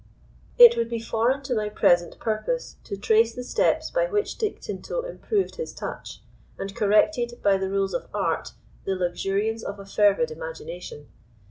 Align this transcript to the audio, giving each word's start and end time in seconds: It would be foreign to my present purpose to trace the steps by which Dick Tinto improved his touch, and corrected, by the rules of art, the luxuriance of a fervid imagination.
It 0.57 0.75
would 0.75 0.89
be 0.89 0.99
foreign 0.99 1.43
to 1.43 1.53
my 1.55 1.69
present 1.69 2.17
purpose 2.17 2.77
to 2.85 2.97
trace 2.97 3.35
the 3.35 3.43
steps 3.43 3.91
by 3.91 4.07
which 4.07 4.39
Dick 4.39 4.59
Tinto 4.59 5.03
improved 5.03 5.57
his 5.57 5.75
touch, 5.75 6.21
and 6.57 6.75
corrected, 6.75 7.39
by 7.43 7.57
the 7.57 7.69
rules 7.69 7.93
of 7.93 8.07
art, 8.11 8.53
the 8.83 8.95
luxuriance 8.95 9.61
of 9.61 9.79
a 9.79 9.85
fervid 9.85 10.31
imagination. 10.31 11.07